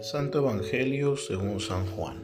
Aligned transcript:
Santo 0.00 0.38
Evangelio 0.38 1.16
según 1.16 1.58
San 1.58 1.84
Juan. 1.86 2.22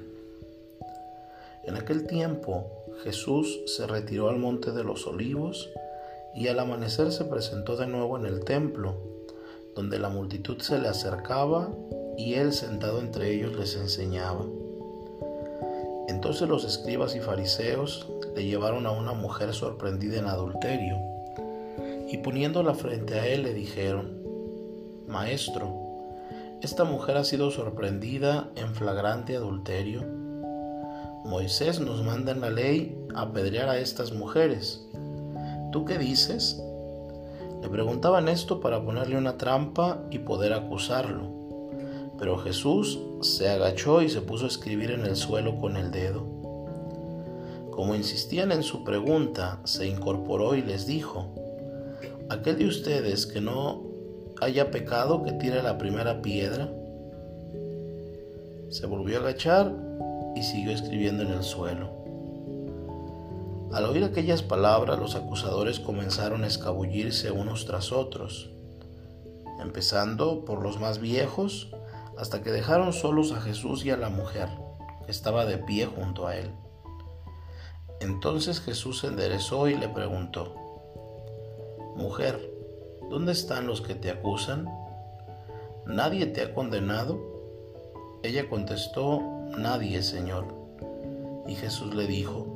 En 1.64 1.76
aquel 1.76 2.06
tiempo 2.06 2.70
Jesús 3.02 3.62
se 3.66 3.86
retiró 3.88 4.28
al 4.28 4.38
monte 4.38 4.70
de 4.70 4.84
los 4.84 5.08
olivos 5.08 5.70
y 6.36 6.46
al 6.46 6.60
amanecer 6.60 7.10
se 7.10 7.24
presentó 7.24 7.76
de 7.76 7.88
nuevo 7.88 8.16
en 8.16 8.26
el 8.26 8.44
templo, 8.44 8.94
donde 9.74 9.98
la 9.98 10.08
multitud 10.08 10.60
se 10.60 10.78
le 10.78 10.86
acercaba 10.86 11.68
y 12.16 12.34
él 12.34 12.52
sentado 12.52 13.00
entre 13.00 13.32
ellos 13.32 13.56
les 13.56 13.74
enseñaba. 13.74 14.44
Entonces 16.08 16.48
los 16.48 16.64
escribas 16.64 17.16
y 17.16 17.20
fariseos 17.20 18.08
le 18.36 18.44
llevaron 18.44 18.86
a 18.86 18.92
una 18.92 19.14
mujer 19.14 19.52
sorprendida 19.52 20.18
en 20.18 20.26
adulterio 20.26 20.96
y 22.08 22.18
poniéndola 22.18 22.74
frente 22.74 23.14
a 23.18 23.26
él 23.26 23.42
le 23.42 23.52
dijeron, 23.52 24.22
Maestro, 25.08 25.83
esta 26.64 26.84
mujer 26.84 27.18
ha 27.18 27.24
sido 27.24 27.50
sorprendida 27.50 28.48
en 28.56 28.74
flagrante 28.74 29.36
adulterio. 29.36 30.02
Moisés 31.26 31.78
nos 31.78 32.02
manda 32.02 32.32
en 32.32 32.40
la 32.40 32.48
ley 32.48 32.96
apedrear 33.14 33.68
a 33.68 33.76
estas 33.76 34.12
mujeres. 34.12 34.82
¿Tú 35.72 35.84
qué 35.84 35.98
dices? 35.98 36.62
Le 37.60 37.68
preguntaban 37.68 38.30
esto 38.30 38.60
para 38.60 38.82
ponerle 38.82 39.18
una 39.18 39.36
trampa 39.36 40.04
y 40.10 40.20
poder 40.20 40.54
acusarlo. 40.54 41.28
Pero 42.18 42.38
Jesús 42.38 42.98
se 43.20 43.50
agachó 43.50 44.00
y 44.00 44.08
se 44.08 44.22
puso 44.22 44.46
a 44.46 44.48
escribir 44.48 44.90
en 44.90 45.04
el 45.04 45.16
suelo 45.16 45.60
con 45.60 45.76
el 45.76 45.90
dedo. 45.90 46.24
Como 47.72 47.94
insistían 47.94 48.52
en 48.52 48.62
su 48.62 48.84
pregunta, 48.84 49.60
se 49.64 49.86
incorporó 49.86 50.54
y 50.54 50.62
les 50.62 50.86
dijo, 50.86 51.28
Aquel 52.30 52.56
de 52.56 52.66
ustedes 52.66 53.26
que 53.26 53.42
no 53.42 53.93
haya 54.40 54.70
pecado 54.70 55.22
que 55.22 55.32
tire 55.32 55.62
la 55.62 55.78
primera 55.78 56.20
piedra. 56.22 56.68
Se 58.70 58.86
volvió 58.86 59.18
a 59.18 59.20
agachar 59.20 59.72
y 60.34 60.42
siguió 60.42 60.72
escribiendo 60.72 61.22
en 61.22 61.32
el 61.32 61.42
suelo. 61.42 61.90
Al 63.72 63.86
oír 63.86 64.04
aquellas 64.04 64.42
palabras, 64.42 64.98
los 64.98 65.16
acusadores 65.16 65.80
comenzaron 65.80 66.44
a 66.44 66.46
escabullirse 66.46 67.32
unos 67.32 67.66
tras 67.66 67.90
otros, 67.90 68.50
empezando 69.60 70.44
por 70.44 70.62
los 70.62 70.78
más 70.78 71.00
viejos, 71.00 71.72
hasta 72.16 72.42
que 72.42 72.52
dejaron 72.52 72.92
solos 72.92 73.32
a 73.32 73.40
Jesús 73.40 73.84
y 73.84 73.90
a 73.90 73.96
la 73.96 74.10
mujer, 74.10 74.48
que 75.06 75.10
estaba 75.10 75.44
de 75.44 75.58
pie 75.58 75.86
junto 75.86 76.28
a 76.28 76.36
él. 76.36 76.52
Entonces 78.00 78.60
Jesús 78.60 79.00
se 79.00 79.08
enderezó 79.08 79.68
y 79.68 79.76
le 79.76 79.88
preguntó, 79.88 80.54
Mujer, 81.96 82.53
¿Dónde 83.10 83.32
están 83.32 83.66
los 83.66 83.80
que 83.82 83.94
te 83.94 84.10
acusan? 84.10 84.68
¿Nadie 85.86 86.26
te 86.26 86.42
ha 86.42 86.54
condenado? 86.54 87.20
Ella 88.22 88.48
contestó, 88.48 89.20
Nadie, 89.58 90.02
Señor. 90.02 90.46
Y 91.46 91.54
Jesús 91.54 91.94
le 91.94 92.06
dijo, 92.06 92.46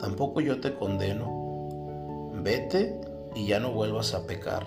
Tampoco 0.00 0.40
yo 0.40 0.60
te 0.60 0.74
condeno. 0.74 2.32
Vete 2.42 3.00
y 3.34 3.46
ya 3.46 3.60
no 3.60 3.70
vuelvas 3.70 4.14
a 4.14 4.26
pecar. 4.26 4.66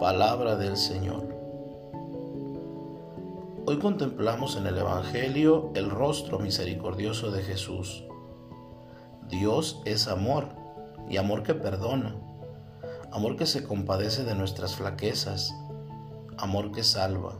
Palabra 0.00 0.56
del 0.56 0.76
Señor. 0.76 1.34
Hoy 3.64 3.78
contemplamos 3.78 4.56
en 4.56 4.66
el 4.66 4.78
Evangelio 4.78 5.70
el 5.74 5.88
rostro 5.88 6.40
misericordioso 6.40 7.30
de 7.30 7.42
Jesús. 7.42 8.04
Dios 9.28 9.80
es 9.84 10.08
amor 10.08 10.48
y 11.08 11.16
amor 11.16 11.42
que 11.42 11.54
perdona 11.54 12.25
amor 13.12 13.36
que 13.36 13.46
se 13.46 13.62
compadece 13.62 14.24
de 14.24 14.34
nuestras 14.34 14.74
flaquezas, 14.74 15.54
amor 16.36 16.72
que 16.72 16.84
salva. 16.84 17.34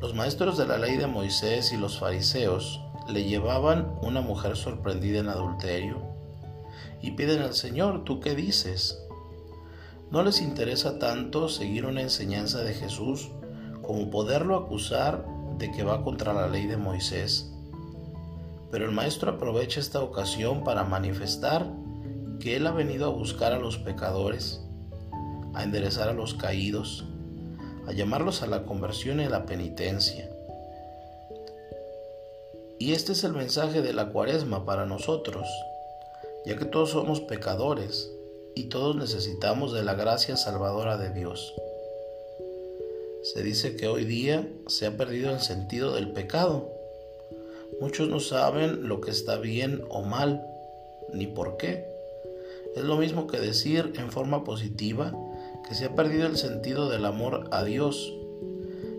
Los 0.00 0.14
maestros 0.14 0.58
de 0.58 0.66
la 0.66 0.78
ley 0.78 0.96
de 0.96 1.06
Moisés 1.06 1.72
y 1.72 1.76
los 1.76 1.98
fariseos 1.98 2.80
le 3.08 3.24
llevaban 3.24 3.98
una 4.02 4.20
mujer 4.20 4.56
sorprendida 4.56 5.20
en 5.20 5.28
adulterio 5.28 5.98
y 7.00 7.12
piden 7.12 7.42
al 7.42 7.54
Señor, 7.54 8.04
¿tú 8.04 8.20
qué 8.20 8.34
dices? 8.34 8.98
No 10.10 10.22
les 10.22 10.40
interesa 10.40 10.98
tanto 10.98 11.48
seguir 11.48 11.86
una 11.86 12.02
enseñanza 12.02 12.62
de 12.62 12.74
Jesús 12.74 13.30
como 13.82 14.10
poderlo 14.10 14.56
acusar 14.56 15.26
de 15.58 15.70
que 15.70 15.82
va 15.82 16.02
contra 16.02 16.32
la 16.32 16.48
ley 16.48 16.66
de 16.66 16.76
Moisés. 16.76 17.50
Pero 18.70 18.86
el 18.86 18.92
maestro 18.92 19.32
aprovecha 19.32 19.80
esta 19.80 20.00
ocasión 20.00 20.64
para 20.64 20.84
manifestar 20.84 21.66
que 22.40 22.56
Él 22.56 22.66
ha 22.66 22.72
venido 22.72 23.06
a 23.06 23.10
buscar 23.10 23.52
a 23.52 23.58
los 23.58 23.78
pecadores, 23.78 24.60
a 25.54 25.62
enderezar 25.62 26.08
a 26.08 26.12
los 26.12 26.34
caídos, 26.34 27.04
a 27.86 27.92
llamarlos 27.92 28.42
a 28.42 28.46
la 28.46 28.64
conversión 28.64 29.20
y 29.20 29.24
a 29.24 29.30
la 29.30 29.46
penitencia. 29.46 30.30
Y 32.78 32.92
este 32.92 33.12
es 33.12 33.24
el 33.24 33.32
mensaje 33.32 33.82
de 33.82 33.92
la 33.92 34.10
cuaresma 34.10 34.64
para 34.64 34.84
nosotros, 34.84 35.48
ya 36.44 36.56
que 36.56 36.64
todos 36.64 36.90
somos 36.90 37.20
pecadores 37.20 38.10
y 38.54 38.64
todos 38.64 38.96
necesitamos 38.96 39.72
de 39.72 39.84
la 39.84 39.94
gracia 39.94 40.36
salvadora 40.36 40.96
de 40.98 41.10
Dios. 41.10 41.54
Se 43.22 43.42
dice 43.42 43.76
que 43.76 43.88
hoy 43.88 44.04
día 44.04 44.46
se 44.66 44.86
ha 44.86 44.96
perdido 44.96 45.30
el 45.30 45.40
sentido 45.40 45.94
del 45.94 46.12
pecado. 46.12 46.70
Muchos 47.80 48.08
no 48.08 48.20
saben 48.20 48.86
lo 48.86 49.00
que 49.00 49.10
está 49.10 49.38
bien 49.38 49.82
o 49.88 50.02
mal, 50.02 50.46
ni 51.12 51.26
por 51.26 51.56
qué. 51.56 51.93
Es 52.74 52.82
lo 52.82 52.96
mismo 52.96 53.26
que 53.26 53.38
decir 53.38 53.92
en 53.96 54.10
forma 54.10 54.42
positiva 54.42 55.12
que 55.68 55.74
se 55.74 55.86
ha 55.86 55.94
perdido 55.94 56.26
el 56.26 56.36
sentido 56.36 56.90
del 56.90 57.04
amor 57.04 57.48
a 57.52 57.62
Dios, 57.62 58.12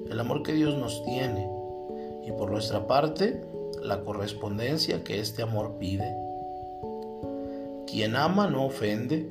el 0.10 0.20
amor 0.20 0.44
que 0.44 0.54
Dios 0.54 0.78
nos 0.78 1.04
tiene, 1.04 1.50
y 2.26 2.32
por 2.32 2.52
nuestra 2.52 2.88
parte, 2.88 3.44
la 3.84 4.02
correspondencia 4.02 5.04
que 5.04 5.20
este 5.20 5.44
amor 5.44 5.76
pide. 5.78 6.16
Quien 7.86 8.16
ama 8.16 8.48
no 8.50 8.66
ofende, 8.66 9.30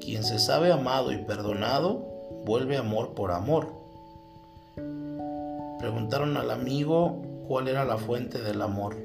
quien 0.00 0.22
se 0.22 0.38
sabe 0.38 0.72
amado 0.72 1.12
y 1.12 1.18
perdonado, 1.18 2.04
vuelve 2.44 2.76
amor 2.76 3.14
por 3.14 3.30
amor. 3.32 3.68
Preguntaron 5.78 6.36
al 6.36 6.50
amigo 6.50 7.22
cuál 7.46 7.68
era 7.68 7.84
la 7.84 7.96
fuente 7.96 8.40
del 8.40 8.62
amor. 8.62 8.96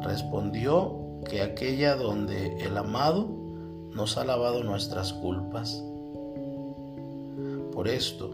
Respondió 0.00 1.03
que 1.24 1.42
aquella 1.42 1.96
donde 1.96 2.58
el 2.58 2.76
amado 2.76 3.28
nos 3.92 4.16
ha 4.16 4.24
lavado 4.24 4.62
nuestras 4.62 5.12
culpas. 5.12 5.82
Por 7.72 7.88
esto, 7.88 8.30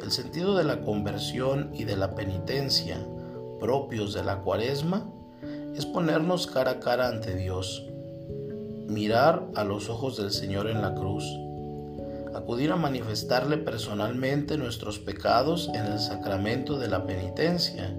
el 0.00 0.10
sentido 0.12 0.56
de 0.56 0.64
la 0.64 0.80
conversión 0.82 1.70
y 1.74 1.84
de 1.84 1.96
la 1.96 2.14
penitencia 2.14 3.04
propios 3.58 4.14
de 4.14 4.24
la 4.24 4.40
cuaresma 4.40 5.04
es 5.74 5.86
ponernos 5.86 6.46
cara 6.46 6.72
a 6.72 6.80
cara 6.80 7.08
ante 7.08 7.36
Dios, 7.36 7.84
mirar 8.86 9.46
a 9.54 9.64
los 9.64 9.88
ojos 9.88 10.16
del 10.16 10.30
Señor 10.30 10.68
en 10.68 10.82
la 10.82 10.94
cruz, 10.94 11.24
acudir 12.34 12.72
a 12.72 12.76
manifestarle 12.76 13.58
personalmente 13.58 14.56
nuestros 14.56 14.98
pecados 14.98 15.70
en 15.74 15.86
el 15.86 15.98
sacramento 15.98 16.78
de 16.78 16.88
la 16.88 17.04
penitencia. 17.04 17.96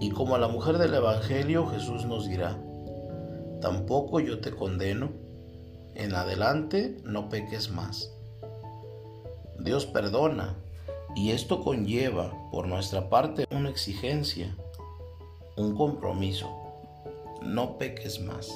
Y 0.00 0.10
como 0.10 0.34
a 0.34 0.38
la 0.38 0.48
mujer 0.48 0.78
del 0.78 0.94
Evangelio 0.94 1.66
Jesús 1.66 2.06
nos 2.06 2.28
dirá, 2.28 2.56
tampoco 3.60 4.20
yo 4.20 4.40
te 4.40 4.50
condeno, 4.50 5.10
en 5.94 6.14
adelante 6.14 6.96
no 7.04 7.28
peques 7.28 7.70
más. 7.70 8.12
Dios 9.58 9.86
perdona 9.86 10.56
y 11.14 11.30
esto 11.32 11.62
conlleva 11.62 12.32
por 12.50 12.66
nuestra 12.66 13.10
parte 13.10 13.46
una 13.50 13.68
exigencia, 13.68 14.56
un 15.56 15.76
compromiso. 15.76 16.48
No 17.42 17.78
peques 17.78 18.20
más. 18.20 18.50